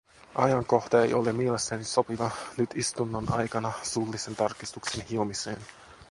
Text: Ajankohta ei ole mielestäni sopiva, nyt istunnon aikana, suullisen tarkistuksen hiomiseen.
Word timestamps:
Ajankohta 0.35 1.01
ei 1.03 1.13
ole 1.13 1.33
mielestäni 1.33 1.83
sopiva, 1.83 2.31
nyt 2.57 2.69
istunnon 2.75 3.33
aikana, 3.33 3.71
suullisen 3.83 4.35
tarkistuksen 4.35 5.05
hiomiseen. 5.09 5.57